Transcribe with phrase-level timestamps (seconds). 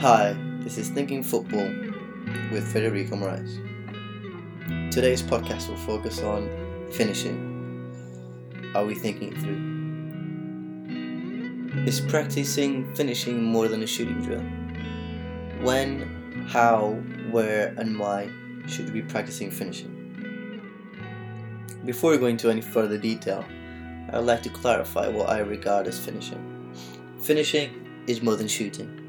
[0.00, 1.68] Hi, this is Thinking Football
[2.50, 3.60] with Federico Moraes.
[4.90, 6.48] Today's podcast will focus on
[6.90, 8.72] finishing.
[8.74, 9.34] Are we thinking
[11.74, 11.84] through?
[11.86, 14.40] Is practicing finishing more than a shooting drill?
[15.62, 16.92] When, how,
[17.30, 18.30] where, and why
[18.68, 19.92] should we be practicing finishing?
[21.84, 23.44] Before we go into any further detail,
[24.10, 26.72] I would like to clarify what I regard as finishing.
[27.20, 28.99] Finishing is more than shooting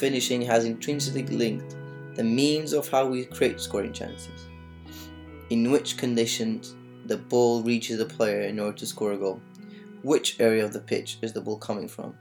[0.00, 1.76] finishing has intrinsically linked
[2.14, 4.46] the means of how we create scoring chances,
[5.50, 9.42] in which conditions the ball reaches the player in order to score a goal,
[10.02, 12.14] which area of the pitch is the ball coming from,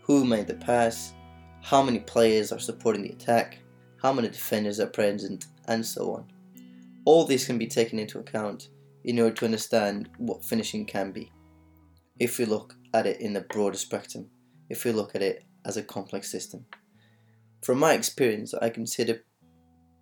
[0.00, 1.12] who made the pass,
[1.60, 3.58] how many players are supporting the attack,
[4.00, 6.24] how many defenders are present, and so on.
[7.04, 8.70] All this can be taken into account
[9.04, 11.30] in order to understand what finishing can be,
[12.18, 14.26] if we look at it in the broader spectrum,
[14.70, 16.64] if we look at it as a complex system.
[17.62, 19.24] From my experience, I consider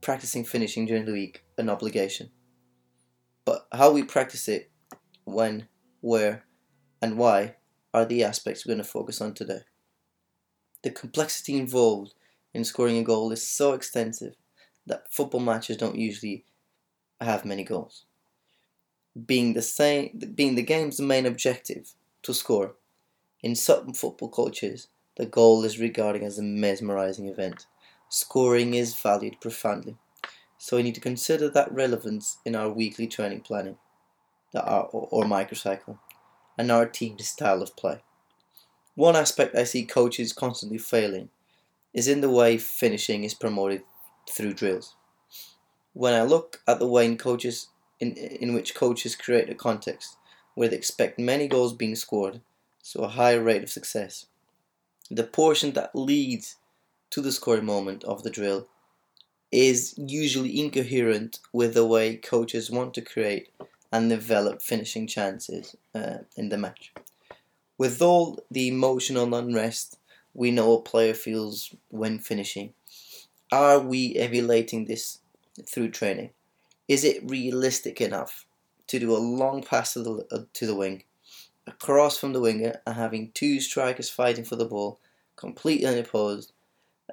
[0.01, 2.31] practicing finishing during the week an obligation.
[3.45, 4.71] But how we practice it,
[5.25, 5.69] when,
[6.01, 6.45] where,
[7.01, 7.57] and why
[7.95, 9.61] are the aspects we're going to focus on today.
[10.83, 12.15] The complexity involved
[12.53, 14.35] in scoring a goal is so extensive
[14.87, 16.45] that football matches don't usually
[17.21, 18.05] have many goals.
[19.27, 22.75] Being the same, being the game's main objective to score,
[23.43, 27.67] in certain football cultures, the goal is regarded as a mesmerizing event.
[28.09, 29.97] Scoring is valued profoundly.
[30.59, 33.77] So we need to consider that relevance in our weekly training planning
[34.55, 35.99] or, or microcycle
[36.57, 38.03] and our team's style of play.
[38.95, 41.31] One aspect I see coaches constantly failing
[41.93, 43.83] is in the way finishing is promoted
[44.29, 44.95] through drills.
[45.93, 47.69] When I look at the way in coaches
[48.01, 50.17] in, in which coaches create a context
[50.55, 52.41] where they expect many goals being scored,
[52.83, 54.27] so a high rate of success,
[55.11, 56.57] the portion that leads
[57.11, 58.69] to the scoring moment of the drill
[59.53, 63.49] is usually incoherent with the way coaches want to create
[63.93, 66.93] and develop finishing chances uh, in the match.
[67.79, 69.99] With all the emotional unrest
[70.33, 72.75] we know a player feels when finishing,
[73.53, 75.21] are we emulating this
[75.65, 76.31] through training?
[76.89, 78.47] Is it realistic enough
[78.89, 81.05] to do a long pass to the, uh, to the wing,
[81.67, 85.01] a cross from the winger, and having two strikers fighting for the ball,
[85.37, 86.53] completely unopposed,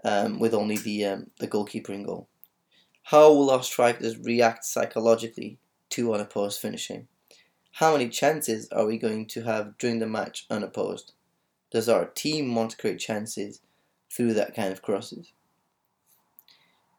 [0.03, 2.27] um, with only the um, the goalkeeper in goal.
[3.03, 5.57] How will our strikers react psychologically
[5.89, 7.07] to unopposed finishing?
[7.73, 11.13] How many chances are we going to have during the match unopposed?
[11.71, 13.61] Does our team want to create chances
[14.11, 15.31] through that kind of crosses?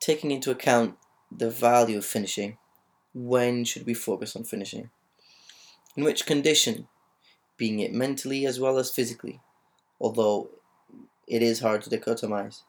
[0.00, 0.96] Taking into account
[1.30, 2.58] the value of finishing,
[3.14, 4.91] when should we focus on finishing?
[5.96, 6.88] In which condition,
[7.62, 9.40] being it mentally as well as physically,
[10.00, 10.50] although
[11.28, 12.62] it is hard to dichotomize.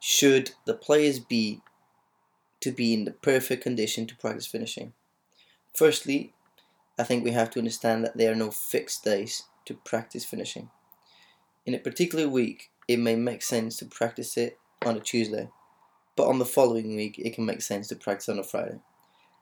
[0.00, 1.60] Should the players be
[2.60, 4.94] to be in the perfect condition to practice finishing?
[5.74, 6.32] Firstly,
[6.98, 10.70] I think we have to understand that there are no fixed days to practice finishing.
[11.66, 15.50] In a particular week, it may make sense to practice it on a Tuesday,
[16.16, 18.80] but on the following week, it can make sense to practice on a Friday.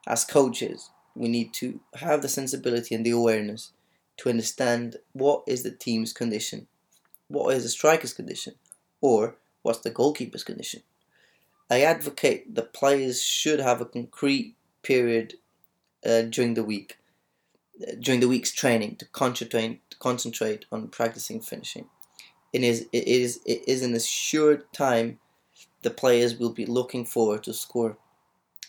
[0.09, 3.71] As coaches, we need to have the sensibility and the awareness
[4.19, 6.67] to understand what is the team's condition
[7.33, 8.55] what is the striker's condition
[9.01, 10.83] or what's the goalkeeper's condition.
[11.71, 15.35] I advocate the players should have a concrete period
[16.05, 16.99] uh, during the week,
[17.81, 21.87] uh, during the week's training to concentrate concentrate on practicing finishing.
[22.53, 25.19] It is it is it is an assured time
[25.83, 27.97] the players will be looking forward to score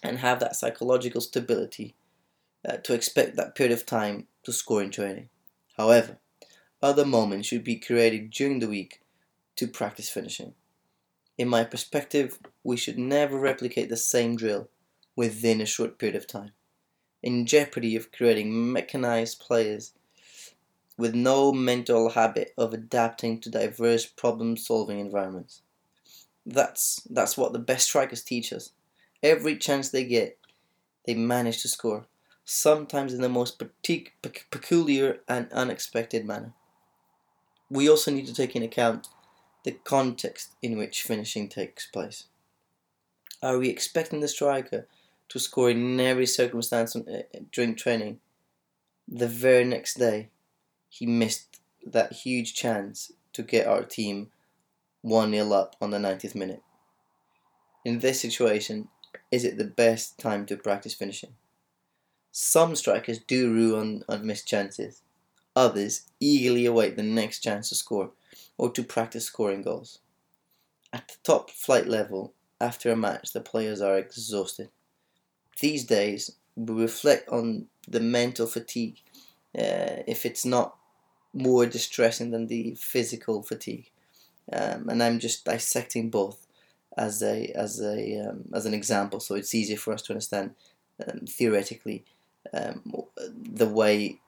[0.01, 1.95] and have that psychological stability
[2.67, 5.29] uh, to expect that period of time to score in training.
[5.77, 6.17] However,
[6.81, 9.01] other moments should be created during the week
[9.55, 10.53] to practice finishing.
[11.37, 14.69] In my perspective, we should never replicate the same drill
[15.15, 16.51] within a short period of time,
[17.21, 19.93] in jeopardy of creating mechanized players
[20.97, 25.61] with no mental habit of adapting to diverse problem solving environments.
[26.45, 28.71] That's, that's what the best strikers teach us.
[29.23, 30.37] Every chance they get,
[31.05, 32.05] they manage to score,
[32.45, 33.61] sometimes in the most
[34.51, 36.53] peculiar and unexpected manner
[37.73, 39.07] we also need to take into account
[39.63, 42.25] the context in which finishing takes place.
[43.41, 44.87] Are we expecting the striker
[45.29, 48.19] to score in every circumstance uh, during training?
[49.07, 50.29] The very next day,
[50.87, 54.29] he missed that huge chance to get our team
[55.01, 56.61] 1 0 up on the 90th minute.
[57.83, 58.89] In this situation,
[59.31, 61.33] is it the best time to practice finishing?
[62.33, 65.03] Some strikers do rue on, on missed chances,
[65.55, 68.11] Others eagerly await the next chance to score
[68.57, 69.99] or to practice scoring goals.
[70.91, 74.69] At the top flight level, after a match, the players are exhausted.
[75.59, 79.01] These days, we reflect on the mental fatigue,
[79.57, 80.75] uh, if it's not
[81.33, 83.89] more distressing than the physical fatigue.
[84.51, 86.47] Um, and I'm just dissecting both
[86.97, 90.51] as a as a um, as an example, so it's easier for us to understand
[91.07, 92.03] um, theoretically
[92.51, 92.81] um,
[93.17, 94.19] the way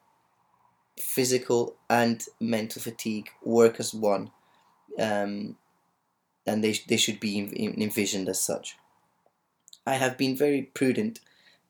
[1.00, 4.32] physical and mental fatigue work as one,
[5.00, 5.58] um,
[6.46, 8.78] and they they should be envisioned as such.
[9.86, 11.20] I have been very prudent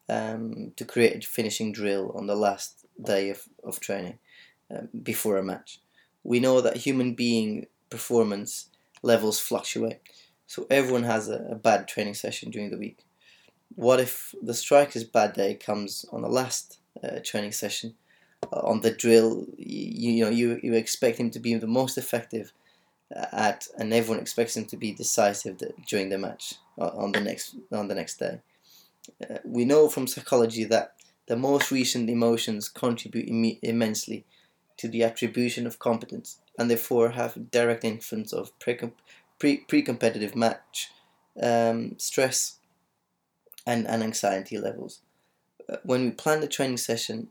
[0.07, 4.19] um, to create a finishing drill on the last day of, of training
[4.71, 5.79] um, before a match.
[6.23, 8.69] We know that human being performance
[9.01, 9.99] levels fluctuate,
[10.47, 13.04] so everyone has a, a bad training session during the week.
[13.75, 17.95] What if the striker's bad day comes on the last uh, training session?
[18.51, 21.97] Uh, on the drill, you, you know you, you expect him to be the most
[21.97, 22.53] effective
[23.15, 27.19] uh, at, and everyone expects him to be decisive during the match uh, on the
[27.19, 28.39] next on the next day.
[29.29, 30.93] Uh, we know from psychology that
[31.27, 34.25] the most recent emotions contribute Im- immensely
[34.77, 38.77] to the attribution of competence and therefore have direct influence of pre
[39.39, 40.91] pre competitive match
[41.41, 42.59] um, stress
[43.65, 45.01] and, and anxiety levels.
[45.67, 47.29] Uh, when we plan the training session,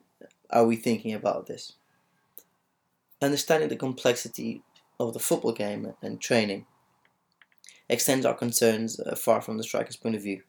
[0.50, 1.72] are we thinking about this?
[3.22, 4.62] Understanding the complexity
[4.98, 6.66] of the football game and training
[7.88, 10.42] extends our concerns uh, far from the striker's point of view.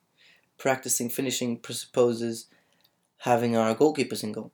[0.57, 2.47] Practicing finishing presupposes
[3.19, 4.51] having our goalkeepers in goal.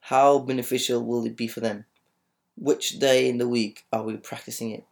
[0.00, 1.84] How beneficial will it be for them?
[2.56, 4.84] Which day in the week are we practicing it?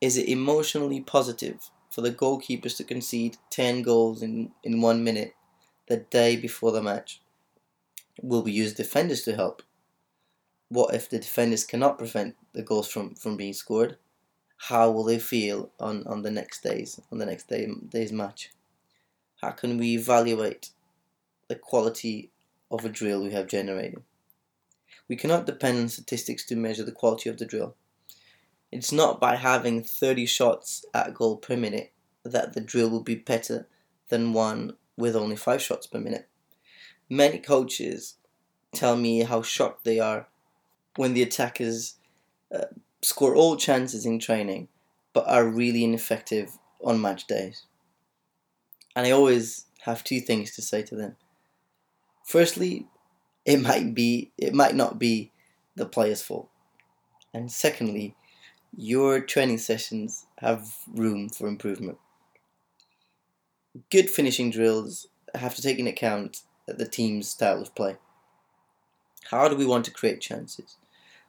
[0.00, 5.34] Is it emotionally positive for the goalkeepers to concede 10 goals in, in one minute
[5.88, 7.22] the day before the match?
[8.20, 9.62] Will we use defenders to help?
[10.68, 13.96] What if the defenders cannot prevent the goals from, from being scored?
[14.58, 18.50] How will they feel on, on the next days on the next day day's match?
[19.40, 20.72] How can we evaluate
[21.48, 22.30] the quality
[22.70, 24.02] of a drill we have generated?
[25.08, 27.74] We cannot depend on statistics to measure the quality of the drill.
[28.72, 31.92] It's not by having 30 shots at goal per minute
[32.24, 33.68] that the drill will be better
[34.08, 36.28] than one with only 5 shots per minute.
[37.08, 38.16] Many coaches
[38.74, 40.28] tell me how shocked they are
[40.96, 41.96] when the attackers
[42.54, 42.66] uh,
[43.02, 44.68] score all chances in training
[45.12, 47.64] but are really ineffective on match days.
[48.94, 51.16] And I always have two things to say to them.
[52.24, 52.86] Firstly,
[53.44, 55.32] it might be it might not be
[55.76, 56.48] the player's fault.
[57.32, 58.16] And secondly,
[58.76, 61.98] your training sessions have room for improvement.
[63.90, 67.96] Good finishing drills have to take into account the team's style of play.
[69.30, 70.76] How do we want to create chances?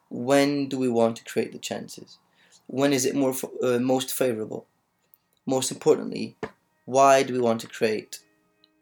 [0.10, 2.18] When do we want to create the chances?
[2.68, 3.34] When is it more
[3.64, 4.66] uh, most favorable?
[5.46, 6.36] Most importantly,
[6.84, 8.20] why do we want to create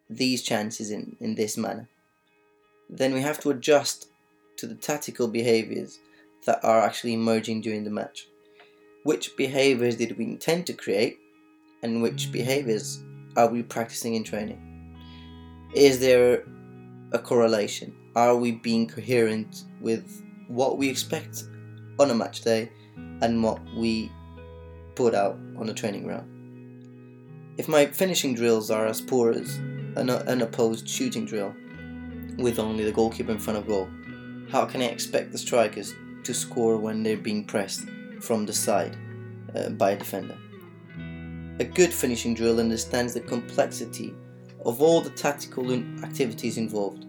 [0.10, 1.88] these chances in, in this manner?
[2.90, 4.10] Then we have to adjust
[4.58, 6.00] to the tactical behaviors
[6.46, 8.28] that are actually emerging during the match
[9.06, 11.20] which behaviors did we intend to create
[11.84, 12.32] and which hmm.
[12.32, 13.04] behaviors
[13.38, 14.60] are we practicing in training?
[15.76, 16.44] Is there
[17.12, 17.96] a correlation?
[18.16, 21.44] Are we being coherent with what we expect
[22.00, 22.72] on a match day
[23.22, 24.12] and what we
[24.96, 26.32] put out on a training ground?
[27.58, 29.56] If my finishing drills are as poor as
[29.98, 31.54] an unopposed shooting drill
[32.38, 33.88] with only the goalkeeper in front of goal,
[34.50, 35.94] how can I expect the strikers
[36.24, 37.86] to score when they're being pressed
[38.22, 38.98] from the side
[39.56, 40.38] uh, by a defender.
[41.60, 44.14] A good finishing drill understands the complexity
[44.66, 45.72] of all the tactical
[46.04, 47.06] activities involved,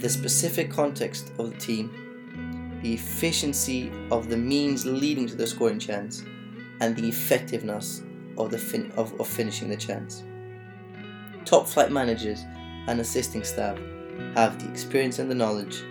[0.00, 5.78] the specific context of the team, the efficiency of the means leading to the scoring
[5.78, 6.22] chance,
[6.80, 8.02] and the effectiveness
[8.36, 10.22] of, the fin- of, of finishing the chance.
[11.44, 12.44] Top flight managers
[12.86, 13.76] and assisting staff
[14.34, 15.82] have the experience and the knowledge,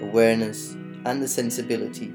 [0.00, 0.74] awareness,
[1.04, 2.12] and the sensibility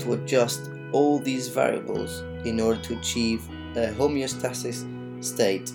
[0.00, 4.84] to adjust all these variables in order to achieve a homeostasis
[5.24, 5.72] state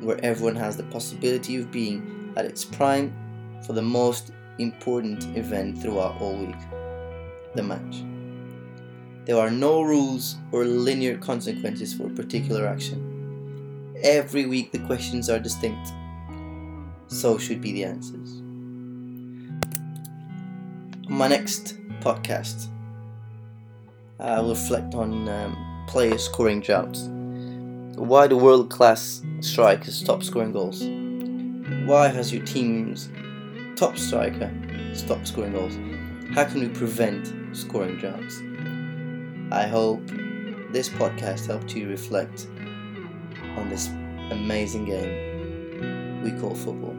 [0.00, 3.12] where everyone has the possibility of being at its prime
[3.66, 6.56] for the most important event throughout all week
[7.54, 8.04] the match.
[9.24, 13.94] There are no rules or linear consequences for a particular action.
[14.02, 15.90] Every week the questions are distinct.
[17.08, 18.40] So should be the answers.
[21.08, 22.68] On my next podcast,
[24.20, 27.08] I'll reflect on um, player scoring droughts.
[27.94, 30.82] Why do world class strikers stop scoring goals?
[31.86, 33.08] Why has your team's
[33.76, 34.50] top striker
[34.92, 35.76] stopped scoring goals?
[36.34, 38.42] How can we prevent scoring droughts?
[39.52, 40.04] I hope
[40.72, 42.48] this podcast helped you reflect
[43.56, 43.86] on this
[44.30, 46.97] amazing game we call football.